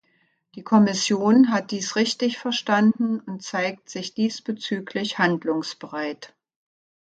Die 0.55 0.63
Kommission 0.63 1.51
hat 1.51 1.69
dies 1.69 1.95
richtig 1.95 2.39
verstanden 2.39 3.19
und 3.19 3.43
zeigt 3.43 3.87
sich 3.87 4.15
diesbezüglich 4.15 5.19
handlungsbereit. 5.19 6.33